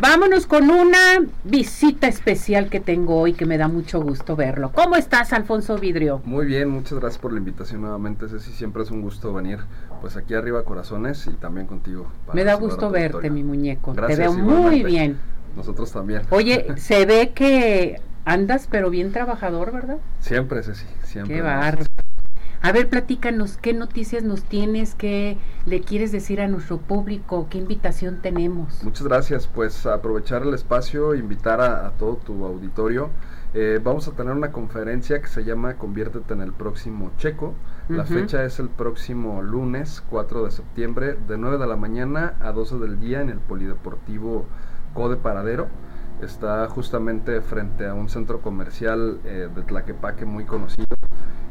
[0.00, 4.72] Vámonos con una visita especial que tengo hoy que me da mucho gusto verlo.
[4.74, 6.22] ¿Cómo estás, Alfonso Vidrio?
[6.24, 8.52] Muy bien, muchas gracias por la invitación nuevamente, Ceci.
[8.52, 9.58] Siempre es un gusto venir,
[10.00, 12.06] pues aquí arriba Corazones y también contigo.
[12.32, 13.92] Me da gusto verte, mi muñeco.
[13.92, 15.18] Te veo muy bien.
[15.56, 16.22] Nosotros también.
[16.30, 19.98] Oye, se ve que andas, pero bien trabajador, ¿verdad?
[20.20, 21.36] Siempre, Ceci, siempre.
[21.36, 21.84] Qué barro.
[22.64, 24.94] A ver, platícanos, ¿qué noticias nos tienes?
[24.94, 25.36] ¿Qué
[25.66, 27.48] le quieres decir a nuestro público?
[27.50, 28.84] ¿Qué invitación tenemos?
[28.84, 29.48] Muchas gracias.
[29.48, 33.10] Pues aprovechar el espacio, invitar a, todo tu auditorio.
[33.52, 37.54] Eh, vamos a tener una conferencia que se llama Conviértete en el próximo checo.
[37.88, 42.52] La fecha es el próximo lunes 4 de septiembre de 9 de la mañana a
[42.52, 44.46] 12 del día en el Polideportivo
[44.94, 45.66] Code Paradero.
[46.22, 50.86] Está justamente frente a un centro comercial eh, de Tlaquepaque muy conocido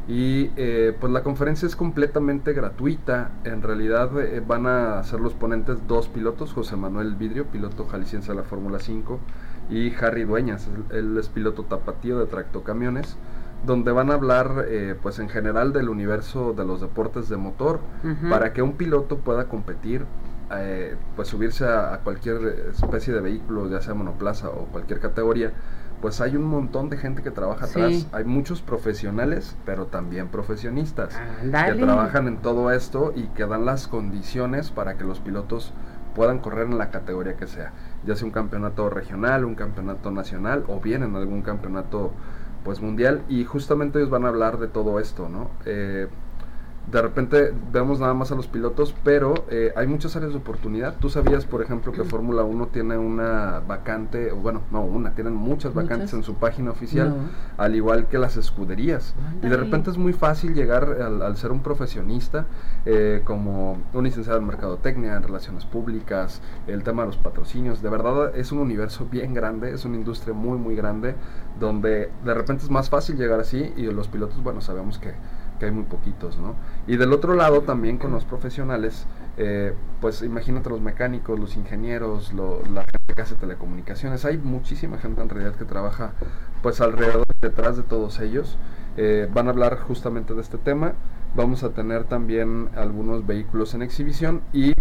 [0.08, 3.30] y eh, pues la conferencia es completamente gratuita.
[3.44, 8.32] En realidad eh, van a ser los ponentes dos pilotos, José Manuel Vidrio, piloto jalisciense
[8.32, 9.20] de la Fórmula 5,
[9.70, 13.16] y Harry Dueñas, él es piloto tapatío de tractocamiones,
[13.64, 17.78] donde van a hablar eh, pues en general del universo de los deportes de motor,
[18.28, 20.04] para que un piloto pueda competir,
[21.16, 25.52] pues subirse a, a cualquier especie de vehículo, ya sea monoplaza o cualquier categoría
[26.02, 28.08] pues hay un montón de gente que trabaja atrás.
[28.10, 33.86] Hay muchos profesionales, pero también profesionistas que trabajan en todo esto y que dan las
[33.86, 35.72] condiciones para que los pilotos
[36.16, 37.72] puedan correr en la categoría que sea,
[38.04, 42.12] ya sea un campeonato regional, un campeonato nacional o bien en algún campeonato
[42.64, 45.50] pues mundial y justamente ellos van a hablar de todo esto, ¿no?
[45.64, 46.08] Eh,
[46.90, 50.96] de repente vemos nada más a los pilotos, pero eh, hay muchas áreas de oportunidad.
[50.98, 55.34] Tú sabías, por ejemplo, que Fórmula 1 tiene una vacante, o bueno, no una, tienen
[55.34, 57.14] muchas vacantes en su página oficial,
[57.56, 59.14] al igual que las escuderías.
[59.42, 62.46] Y de repente es muy fácil llegar al, ser un profesionista,
[62.84, 67.80] eh, como un licenciado en mercadotecnia, en relaciones públicas, el tema de los patrocinios.
[67.80, 71.14] De verdad es un universo bien grande, es una industria muy, muy grande,
[71.58, 75.12] donde de repente es más fácil llegar así y los pilotos, bueno, sabemos que
[75.64, 76.54] hay muy poquitos, ¿no?
[76.86, 79.06] Y del otro lado también con los profesionales,
[79.36, 85.20] eh, pues imagínate los mecánicos, los ingenieros, la gente que hace telecomunicaciones, hay muchísima gente
[85.20, 86.12] en realidad que trabaja
[86.62, 88.56] pues alrededor, detrás de todos ellos.
[88.96, 90.94] Eh, van a hablar justamente de este tema,
[91.34, 94.74] vamos a tener también algunos vehículos en exhibición y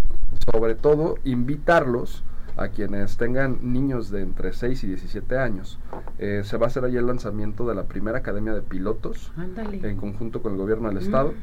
[0.52, 2.24] sobre todo invitarlos
[2.62, 5.80] a quienes tengan niños de entre 6 y 17 años.
[6.20, 9.98] Eh, se va a hacer ahí el lanzamiento de la primera academia de pilotos en
[9.98, 11.36] conjunto con el gobierno del estado mm.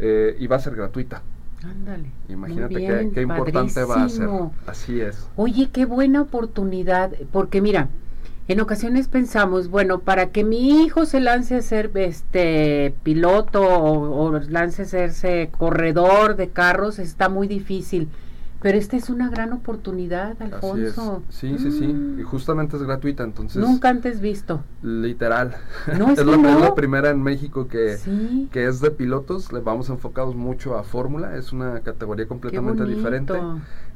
[0.00, 1.22] eh, y va a ser gratuita.
[1.64, 2.12] Ándale.
[2.28, 4.28] Imagínate qué, importante va a ser.
[4.66, 5.28] Así es.
[5.36, 7.88] Oye, qué buena oportunidad, porque mira,
[8.46, 14.26] en ocasiones pensamos, bueno, para que mi hijo se lance a ser este piloto o,
[14.26, 18.08] o lance a serse corredor de carros está muy difícil
[18.60, 21.22] pero esta es una gran oportunidad, Alfonso.
[21.28, 22.16] Sí, sí, sí.
[22.18, 23.62] Y justamente es gratuita, entonces.
[23.62, 24.64] Nunca antes visto.
[24.82, 25.54] Literal.
[25.96, 27.96] No, es, la, primera en México que,
[28.50, 29.52] que es de pilotos.
[29.52, 31.36] Le vamos enfocados mucho a Fórmula.
[31.36, 33.34] Es una categoría completamente diferente.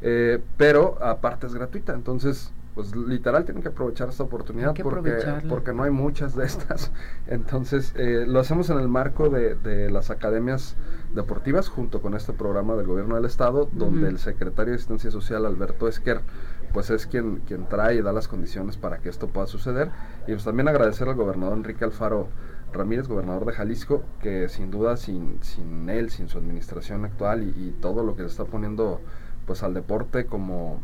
[0.00, 1.94] Eh, pero aparte es gratuita.
[1.94, 5.12] Entonces, pues literal tienen que aprovechar esta oportunidad porque,
[5.48, 6.90] porque no hay muchas de estas.
[7.26, 10.76] Entonces, eh, lo hacemos en el marco de, de, las academias
[11.14, 15.44] deportivas junto con este programa del gobierno del estado, donde el secretario de Asistencia Social,
[15.44, 16.22] Alberto Esquer,
[16.72, 19.90] pues es quien, quien trae y da las condiciones para que esto pueda suceder.
[20.26, 22.28] Y pues también agradecer al gobernador Enrique Alfaro
[22.72, 27.48] Ramírez, gobernador de Jalisco, que sin duda sin, sin él, sin su administración actual y,
[27.48, 29.00] y todo lo que le está poniendo
[29.46, 30.80] pues al deporte como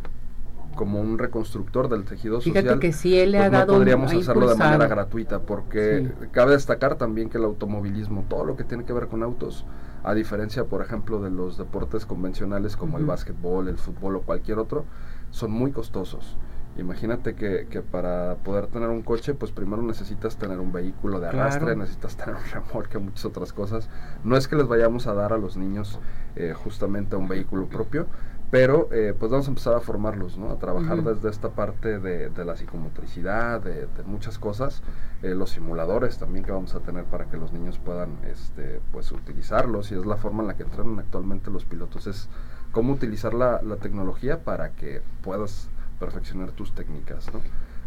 [0.78, 4.48] como un reconstructor del tejido social, que si él le pues ha no podríamos hacerlo
[4.48, 8.92] de manera gratuita, porque cabe destacar también que el automovilismo, todo lo que tiene que
[8.92, 9.66] ver con autos,
[10.04, 14.60] a diferencia, por ejemplo, de los deportes convencionales como el básquetbol, el fútbol o cualquier
[14.60, 14.84] otro,
[15.32, 16.36] son muy costosos.
[16.76, 21.26] Imagínate que, que, para poder tener un coche, pues primero necesitas tener un vehículo de
[21.26, 23.90] arrastre, necesitas tener un remolque, muchas otras cosas.
[24.22, 25.98] No es que les vayamos a dar a los niños
[26.36, 28.06] eh, justamente un vehículo propio,
[28.50, 30.50] pero eh, pues vamos a empezar a formarlos, ¿no?
[30.50, 34.82] A trabajar desde esta parte de, de la psicomotricidad, de, de muchas cosas,
[35.22, 39.12] eh, los simuladores también que vamos a tener para que los niños puedan, este, pues
[39.12, 42.28] utilizarlos y es la forma en la que entrenan actualmente los pilotos, es
[42.72, 45.68] cómo utilizar la, la tecnología para que puedas
[46.00, 47.40] perfeccionar tus técnicas, ¿no?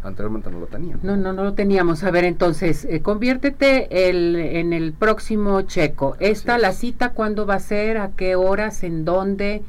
[0.04, 1.04] Anteriormente no lo teníamos.
[1.04, 2.02] No, no, no lo teníamos.
[2.02, 6.16] A ver, entonces, eh, conviértete el, en el próximo checo.
[6.18, 7.98] ¿Esta, la cita, cuándo va a ser?
[7.98, 8.82] ¿A qué horas?
[8.82, 9.62] ¿En dónde?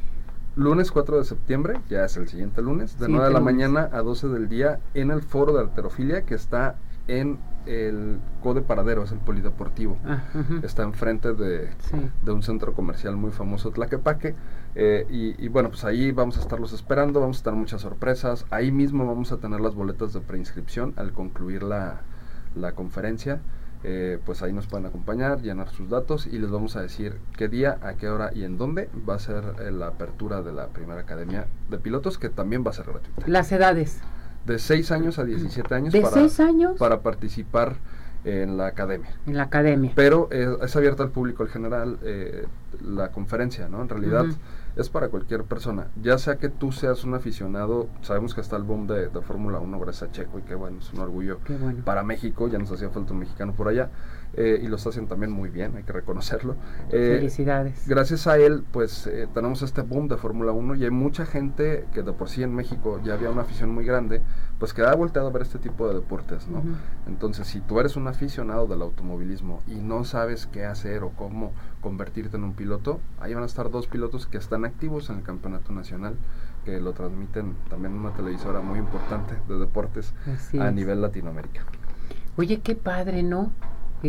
[0.55, 4.01] Lunes 4 de septiembre, ya es el siguiente lunes, de 9 de la mañana a
[4.01, 6.75] 12 del día en el foro de alterofilia que está
[7.07, 9.97] en el Code Paradero, es el polideportivo.
[10.05, 10.21] Ah.
[10.63, 11.97] Está enfrente de, Sí.
[12.23, 14.35] de un centro comercial muy famoso, Tlaquepaque.
[14.75, 18.45] eh, y, y bueno, pues ahí vamos a estarlos esperando, vamos a estar muchas sorpresas.
[18.51, 22.01] Ahí mismo vamos a tener las boletas de preinscripción al concluir la,
[22.55, 23.41] la conferencia.
[23.83, 27.50] Eh, pues ahí nos pueden acompañar, llenar sus datos y les vamos a decir qué
[27.50, 30.68] día, a qué hora y en dónde va a ser eh, la apertura de la
[30.68, 33.24] primera academia de pilotos, que también va a ser gratuita.
[33.27, 34.00] Las edades.
[34.45, 36.77] De 6 años a 17 años ¿De para, seis años?
[36.77, 37.75] para participar
[38.25, 39.10] en la academia.
[39.25, 39.92] En la academia.
[39.96, 42.46] Pero eh, es abierta al público en general eh,
[42.81, 43.81] la conferencia, ¿no?
[43.81, 44.25] En realidad
[44.75, 45.88] es para cualquier persona.
[46.02, 49.60] Ya sea que tú seas un aficionado, sabemos que está el boom de, de Fórmula
[49.60, 51.84] 1 gracias a Checo y que bueno, es un orgullo bueno.
[51.84, 53.90] para México, ya nos hacía falta un mexicano por allá.
[54.35, 56.56] Eh, y lo está haciendo también muy bien, hay que reconocerlo.
[56.89, 57.88] Eh, Felicidades.
[57.88, 61.85] Gracias a él, pues eh, tenemos este boom de Fórmula 1 y hay mucha gente
[61.94, 64.21] que de por sí en México ya había una afición muy grande,
[64.59, 66.59] pues que ha volteado a ver este tipo de deportes, ¿no?
[66.59, 66.69] Ujú.
[67.07, 71.51] Entonces, si tú eres un aficionado del automovilismo y no sabes qué hacer o cómo
[71.81, 75.24] convertirte en un piloto, ahí van a estar dos pilotos que están activos en el
[75.24, 76.15] campeonato nacional,
[76.65, 80.74] que lo transmiten también una televisora muy importante de deportes Así a es.
[80.74, 81.65] nivel Latinoamérica.
[82.38, 83.51] Oye, qué padre, ¿no?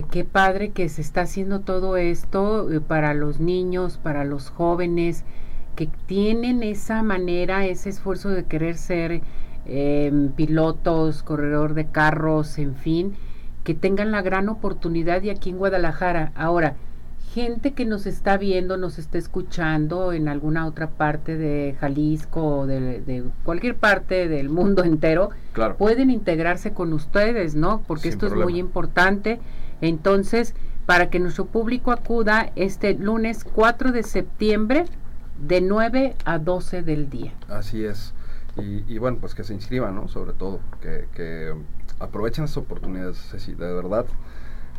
[0.02, 5.24] Qué padre que se está haciendo todo esto eh, para los niños, para los jóvenes,
[5.76, 9.22] que tienen esa manera, ese esfuerzo de querer ser
[9.66, 13.14] em, pilotos, corredor de carros, en fin,
[13.62, 16.32] que tengan la gran oportunidad y aquí en Guadalajara.
[16.34, 16.74] Ahora,
[17.34, 22.66] gente que nos está viendo, nos está escuchando en alguna otra parte de Jalisco o
[22.66, 25.76] de, de cualquier parte del mundo entero, Claro.
[25.76, 27.82] pueden integrarse con ustedes, ¿no?
[27.88, 29.40] Porque Sin esto es muy importante.
[29.80, 30.54] Entonces,
[30.86, 34.84] para que nuestro público acuda este lunes 4 de septiembre
[35.44, 37.32] de 9 a 12 del día.
[37.48, 38.14] Así es.
[38.56, 40.06] Y, y bueno, pues que se inscriban, ¿no?
[40.06, 41.52] Sobre todo, que, que
[41.98, 44.06] aprovechen estas oportunidades, Ceci, de verdad.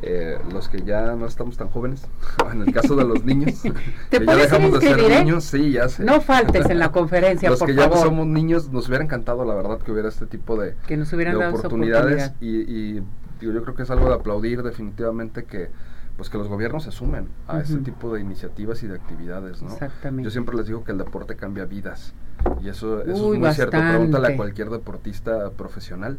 [0.01, 2.07] Eh, los que ya no estamos tan jóvenes,
[2.51, 3.61] en el caso de los niños,
[4.09, 5.19] ¿Te que ya dejamos de ser eh?
[5.19, 6.03] niños, sí, ya sé.
[6.03, 9.55] No faltes en la conferencia, los por que ya somos niños, nos hubiera encantado, la
[9.55, 12.69] verdad, que hubiera este tipo de, que nos hubieran de dado esa oportunidades oportunidad.
[12.69, 13.03] y, y
[13.39, 15.69] digo, yo creo que es algo de aplaudir definitivamente que
[16.17, 19.73] pues que los gobiernos se sumen a este tipo de iniciativas y de actividades, ¿no?
[19.73, 20.23] Exactamente.
[20.23, 22.13] Yo siempre les digo que el deporte cambia vidas
[22.61, 23.71] y eso, eso Uy, es muy cierto.
[23.71, 24.33] Pregúntale bastante.
[24.33, 26.17] a cualquier deportista profesional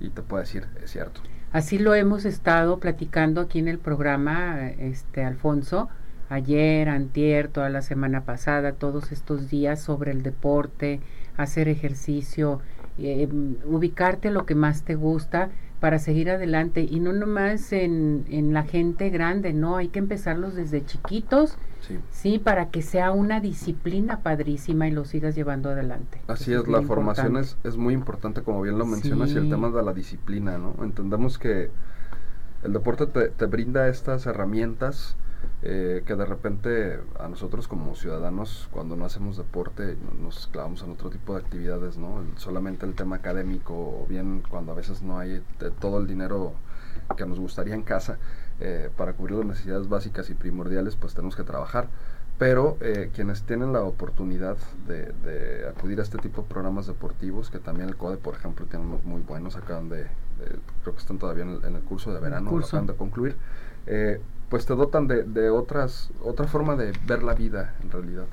[0.00, 1.20] y te puede decir, es cierto.
[1.54, 5.88] Así lo hemos estado platicando aquí en el programa, este Alfonso,
[6.28, 10.98] ayer, antier, toda la semana pasada, todos estos días sobre el deporte,
[11.36, 12.60] hacer ejercicio,
[12.98, 13.28] eh,
[13.66, 16.88] ubicarte lo que más te gusta para seguir adelante.
[16.90, 21.56] Y no nomás en, en la gente grande, no, hay que empezarlos desde chiquitos,
[21.86, 21.98] Sí.
[22.10, 26.20] sí, para que sea una disciplina padrísima y lo sigas llevando adelante.
[26.28, 29.70] Así es, la formación es, es muy importante, como bien lo mencionas, y el tema
[29.70, 30.74] de la disciplina, ¿no?
[30.82, 31.70] Entendemos que
[32.62, 35.16] el deporte te, te brinda estas herramientas
[35.62, 40.82] eh, que de repente a nosotros como ciudadanos, cuando no hacemos deporte, no- nos clavamos
[40.82, 42.20] en otro tipo de actividades, ¿no?
[42.22, 45.42] El- solamente el tema académico, o bien cuando a veces no hay
[45.80, 46.54] todo el dinero
[47.16, 48.18] que nos gustaría en casa
[48.60, 51.88] eh, para cubrir las necesidades básicas y primordiales, pues tenemos que trabajar.
[52.36, 54.56] Pero eh, quienes tienen la oportunidad
[54.88, 58.66] de, de acudir a este tipo de programas deportivos, que también el CODE, por ejemplo,
[58.66, 60.08] tiene unos muy buenos, acaban de, de-
[60.82, 62.68] creo que están todavía en el, en el curso de verano, curso.
[62.76, 63.36] acaban de concluir,
[63.86, 64.20] eh,
[64.50, 68.26] pues te dotan de, de otras, otra forma de ver la vida en realidad.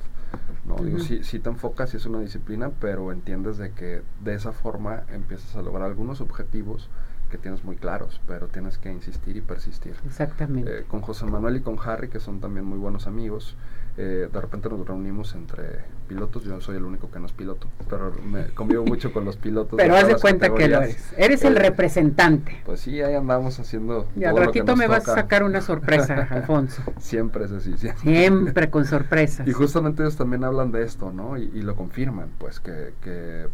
[0.66, 4.50] No, digo, sí, sí te enfocas, es una disciplina, pero entiendes de que de esa
[4.52, 6.88] forma empiezas a lograr algunos objetivos
[7.32, 9.94] que tienes muy claros, pero tienes que insistir y persistir.
[10.06, 10.80] Exactamente.
[10.80, 13.56] Eh, con José Manuel y con Harry, que son también muy buenos amigos,
[13.98, 17.66] eh, de repente nos reunimos entre pilotos, yo soy el único que no es piloto,
[17.90, 19.76] pero me convivo mucho con los pilotos.
[19.76, 21.12] Pero haz de cuenta que lo eres.
[21.16, 22.62] Eres el Eh, representante.
[22.64, 24.06] Pues sí, ahí andamos haciendo.
[24.16, 25.20] Y al ratito me vas a toca.
[25.22, 26.82] sacar una sorpresa, Alfonso.
[26.98, 28.02] Siempre es así, siempre.
[28.02, 29.46] Siempre con sorpresas.
[29.48, 31.36] Y justamente ellos también hablan de esto, ¿no?
[31.38, 33.46] Y, y lo confirman, pues que, que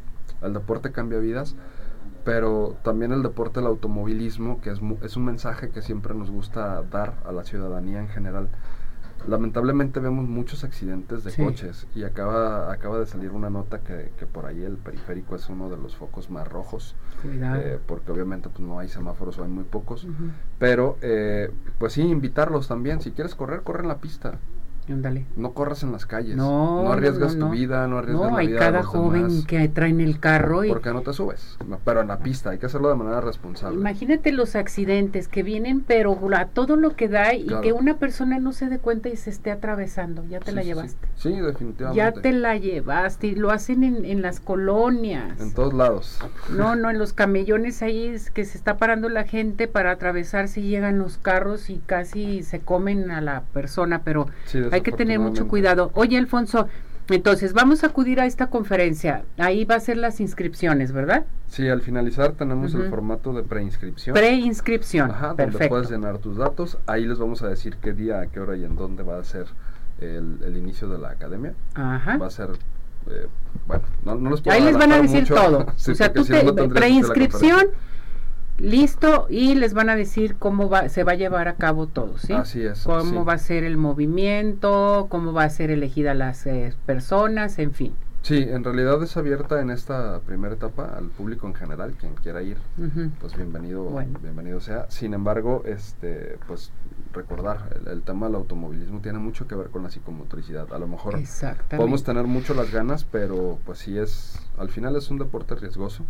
[0.42, 1.56] el deporte cambia vidas,
[2.24, 6.82] pero también el deporte, el automovilismo, que es, es un mensaje que siempre nos gusta
[6.82, 8.48] dar a la ciudadanía en general.
[9.26, 11.42] Lamentablemente vemos muchos accidentes de Sí.
[11.42, 15.48] coches y acaba, acaba de salir una nota que, que por ahí el periférico es
[15.48, 16.94] uno de los focos más rojos,
[17.24, 20.06] eh, porque obviamente pues, no hay semáforos o hay muy pocos.
[20.60, 23.00] Pero, eh, pues sí, invitarlos también.
[23.00, 24.38] Si quieres correr, corre en la pista.
[24.90, 25.26] Ándale.
[25.36, 26.36] No corras en las calles.
[26.36, 27.46] No, No arriesgas no, no.
[27.46, 29.44] tu vida, no arriesgas No, la hay vida de cada los joven demás.
[29.46, 31.56] que trae en el carro y ¿Por qué no te subes?
[31.66, 33.78] No, pero en la pista, hay que hacerlo de manera responsable.
[33.78, 37.62] imagínate los accidentes que vienen, pero a todo lo que da y Claro.
[37.62, 40.24] que una persona no se dé cuenta y se esté atravesando.
[40.24, 40.68] Ya te Sí, la sí.
[40.68, 41.08] llevaste.
[41.16, 41.96] Sí, definitivamente.
[41.96, 45.40] Ya te la llevaste y lo hacen en, en las colonias.
[45.40, 46.18] En todos lados.
[46.50, 50.60] No, no, en los camellones ahí es que se está parando la gente para atravesarse
[50.60, 54.92] y llegan los carros y casi se comen a la persona, pero Sí, hay que
[54.92, 55.90] tener mucho cuidado.
[55.94, 56.68] Oye, Alfonso,
[57.08, 59.24] entonces vamos a acudir a esta conferencia.
[59.38, 61.24] Ahí va a ser las inscripciones, ¿verdad?
[61.46, 64.14] Sí, al finalizar tenemos el formato de preinscripción.
[64.14, 65.10] Preinscripción.
[65.10, 65.68] Ajá, donde Perfecto.
[65.70, 66.78] puedes llenar tus datos.
[66.86, 69.24] Ahí les vamos a decir qué día, a qué hora y en dónde va a
[69.24, 69.46] ser
[70.00, 71.54] el, el inicio de la academia.
[71.74, 72.18] Ajá.
[72.18, 72.50] Va a ser,
[73.10, 73.26] eh,
[73.66, 75.34] bueno, no, no les puedo Ahí les van a decir mucho.
[75.34, 75.66] todo.
[75.76, 77.68] Sí, o sea, tú te preinscripción.
[78.58, 82.18] Listo, y les van a decir cómo va, se va a llevar a cabo todo,
[82.18, 82.32] ¿sí?
[82.32, 83.26] Así es, Cómo sí.
[83.26, 87.94] va a ser el movimiento, cómo va a ser elegida las eh, personas, en fin.
[88.22, 92.42] Sí, en realidad es abierta en esta primera etapa al público en general, quien quiera
[92.42, 92.58] ir,
[93.20, 94.18] pues bienvenido, Bueno.
[94.20, 94.90] bienvenido sea.
[94.90, 96.72] Sin embargo, este, pues
[97.14, 100.70] recordar, el, el tema del automovilismo tiene mucho que ver con la psicomotricidad.
[100.74, 101.18] A lo mejor
[101.70, 106.04] podemos tener mucho las ganas, pero pues sí es, al final es un deporte riesgoso.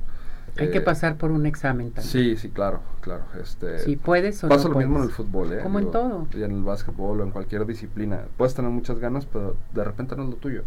[0.57, 2.11] Hay que Eh, pasar por un examen también.
[2.11, 3.25] Sí, sí, claro, claro.
[3.41, 5.61] Este, Si puedes o pasa no lo mismo en el fútbol, ¿eh?
[5.63, 6.27] Como en todo.
[6.33, 8.23] Y en el básquetbol o en cualquier disciplina.
[8.37, 10.63] Puedes tener muchas ganas, pero de repente no es lo tuyo.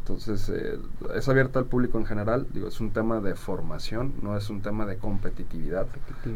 [0.00, 0.78] Entonces, eh,
[1.14, 2.46] es abierta al público en general.
[2.52, 5.86] Digo, es un tema de formación, no es un tema de competitividad.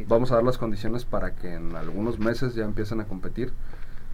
[0.06, 3.52] Vamos a dar las condiciones para que en algunos meses ya empiecen a competir.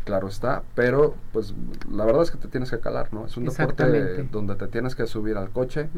[0.05, 1.55] Claro está, pero pues
[1.89, 3.25] la verdad es que te tienes que calar, ¿no?
[3.27, 5.89] Es un deporte donde te tienes que subir al coche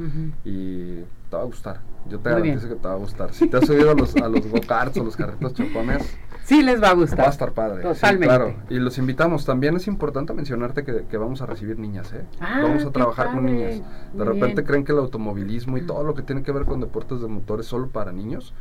[0.44, 0.96] y
[1.30, 1.80] te va a gustar.
[2.08, 2.56] Yo te Muy bien.
[2.56, 3.32] garantizo que te va a gustar.
[3.32, 6.82] Si te has subido a los, a los go-karts o los carritos chocones, Sí les
[6.82, 7.20] va a gustar.
[7.20, 7.82] va a estar padre.
[7.82, 8.26] sí, Totalmente.
[8.26, 8.54] claro.
[8.68, 9.46] Y los invitamos.
[9.46, 12.26] También es importante mencionarte que, que vamos a recibir niñas, ¿eh?
[12.38, 13.80] Ah, vamos a trabajar con niñas.
[14.12, 14.66] De Muy repente bien.
[14.66, 17.60] creen que el automovilismo y todo lo que tiene que ver con deportes de motor
[17.60, 18.52] es solo para niños.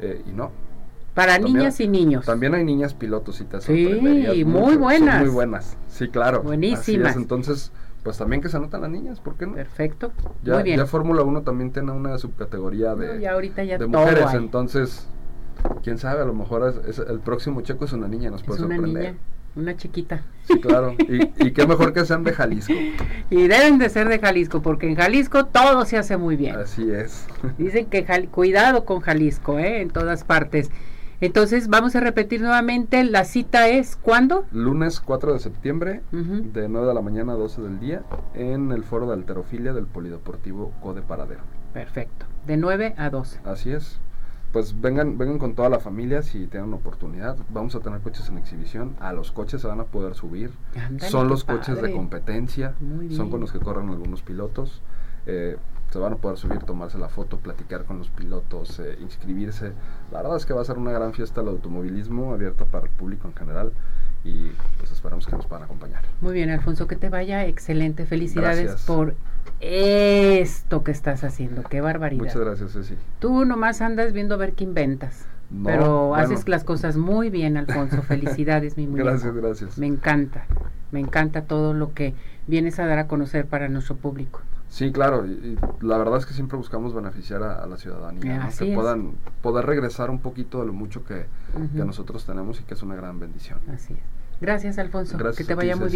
[0.00, 0.50] eh, y no.
[1.18, 2.24] Para También- niñas y niños.
[2.24, 4.46] También hay niñas pilotos y te Sí, mucho.
[4.46, 5.20] muy buenas.
[5.20, 5.76] muy buenas.
[5.88, 6.42] Sí, claro.
[6.42, 6.80] Buenísimas.
[6.80, 7.16] Así es.
[7.16, 7.72] Entonces,
[8.04, 9.54] pues también que se anotan las niñas, ¿por qué no?
[9.54, 10.12] Perfecto.
[10.44, 10.78] Ya, Muy bien.
[10.78, 14.36] ya Fórmula 1 también tiene una subcategoría de, No, ya ahorita ya de mujeres, hay.
[14.36, 15.08] entonces,
[15.82, 18.46] quién sabe, a lo mejor es, es- el próximo checo es una niña, nos Es
[18.46, 19.02] puede una sorprender.
[19.14, 19.18] niña,
[19.56, 20.22] una chiquita.
[20.44, 20.94] Sí, claro.
[21.00, 22.72] Y, y qué mejor que sean de Jalisco.
[23.30, 26.54] Y deben de ser de Jalisco, porque en Jalisco todo se hace muy bien.
[26.56, 27.26] Así es.
[27.58, 29.80] Dicen que Jal- cuidado con Jalisco, ¿eh?
[29.82, 30.70] en todas partes.
[31.20, 34.44] Entonces, vamos a repetir nuevamente, la cita es ¿cuándo?
[34.52, 38.02] Lunes 4 de septiembre, de 9 de la mañana a 12 del día,
[38.34, 41.40] en el foro de alterofilia del Polideportivo Code Paradero.
[41.72, 43.40] Perfecto, de 9 a 12.
[43.44, 43.98] Así es.
[44.52, 47.36] Pues vengan, vengan con toda la familia si tienen oportunidad.
[47.50, 48.96] Vamos a tener coches en exhibición.
[48.98, 50.52] A los coches se van a poder subir.
[51.00, 52.74] Son los coches de competencia.
[52.80, 54.80] Muy Son con los que corren algunos pilotos.
[55.26, 55.58] Eh,
[55.90, 59.72] se van a poder subir, tomarse la foto, platicar con los pilotos, eh, inscribirse.
[60.12, 62.90] La verdad es que va a ser una gran fiesta el automovilismo abierta para el
[62.90, 63.72] público en general.
[64.24, 66.02] Y pues esperamos que nos puedan acompañar.
[66.20, 68.04] Muy bien, Alfonso, que te vaya excelente.
[68.04, 68.86] Felicidades Gracias.
[68.86, 69.14] por
[69.60, 71.62] esto que estás haciendo.
[71.62, 72.24] Qué barbaridad.
[72.24, 72.94] Muchas gracias, Ceci.
[73.20, 75.24] Tú nomás andas viendo a ver qué inventas.
[75.50, 76.22] No, pero bueno.
[76.22, 78.02] haces las cosas muy bien, Alfonso.
[78.02, 79.06] Felicidades, mi muñeco.
[79.08, 79.78] Gracias, gracias.
[79.78, 80.44] Me encanta.
[80.90, 82.14] Me encanta todo lo que
[82.46, 84.42] vienes a dar a conocer para nuestro público.
[84.68, 88.48] Sí, claro, y, y la verdad es que siempre buscamos beneficiar a, a la ciudadanía,
[88.58, 91.26] que puedan poder regresar un poquito de lo mucho que,
[91.72, 93.58] nosotros tenemos y que es una gran bendición.
[93.72, 94.00] Así es.
[94.40, 95.18] Gracias, Alfonso.
[95.18, 95.92] Gracias que te ti, vaya muy bien.